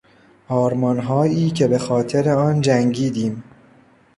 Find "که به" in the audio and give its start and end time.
1.51-1.77